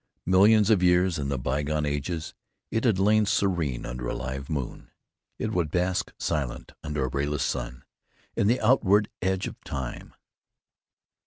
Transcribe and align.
Millions 0.25 0.71
of 0.71 0.81
years 0.81 1.19
in 1.19 1.29
the 1.29 1.37
bygone 1.37 1.85
ages 1.85 2.33
it 2.71 2.85
had 2.85 2.97
lain 2.97 3.23
serene 3.23 3.85
under 3.85 4.07
a 4.09 4.17
half 4.17 4.49
moon; 4.49 4.89
it 5.37 5.51
would 5.51 5.69
bask 5.69 6.11
silent 6.17 6.71
under 6.83 7.05
a 7.05 7.09
rayless 7.09 7.43
sun, 7.43 7.83
in 8.35 8.47
the 8.47 8.59
onward 8.59 9.09
edge 9.21 9.45
of 9.45 9.63
time. 9.63 10.15